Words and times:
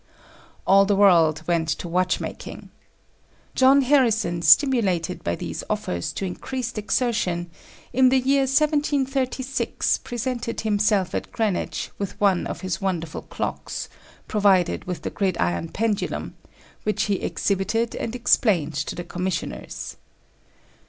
All 0.65 0.85
the 0.85 0.95
world 0.95 1.43
went 1.45 1.67
to 1.67 1.87
watch 1.87 2.19
making. 2.19 2.71
John 3.53 3.83
Harrison, 3.83 4.41
stimulated 4.41 5.23
by 5.23 5.35
these 5.35 5.63
offers 5.69 6.11
to 6.13 6.25
increased 6.25 6.79
exertion, 6.79 7.51
in 7.93 8.09
the 8.09 8.17
year 8.17 8.47
1736 8.49 9.99
presented 9.99 10.61
himself 10.61 11.13
at 11.13 11.31
Greenwich 11.31 11.91
with 11.99 12.19
one 12.19 12.47
of 12.47 12.61
his 12.61 12.81
wonderful 12.81 13.21
clocks, 13.21 13.89
provided 14.27 14.85
with 14.85 15.03
the 15.03 15.11
gridiron 15.11 15.69
pendulum, 15.69 16.35
which 16.81 17.03
he 17.03 17.17
exhibited 17.21 17.93
and 17.95 18.15
explained 18.15 18.73
to 18.73 18.95
the 18.95 19.03
commissioners. 19.03 19.97